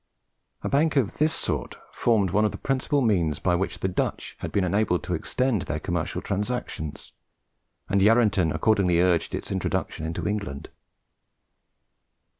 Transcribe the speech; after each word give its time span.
A 0.63 0.67
bank 0.67 0.95
of 0.95 1.19
this 1.19 1.31
sort 1.31 1.75
formed 1.91 2.31
one 2.31 2.43
of 2.43 2.51
the 2.51 2.57
principal 2.57 3.01
means 3.01 3.37
by 3.37 3.53
which 3.53 3.77
the 3.81 3.87
Dutch 3.87 4.35
had 4.39 4.51
been 4.51 4.63
enabled 4.63 5.03
to 5.03 5.13
extend 5.13 5.61
their 5.61 5.79
commercial 5.79 6.23
transactions, 6.23 7.11
and 7.87 8.01
Yarranton 8.01 8.51
accordingly 8.51 8.99
urged 8.99 9.35
its 9.35 9.51
introduction 9.51 10.03
into 10.03 10.27
England. 10.27 10.69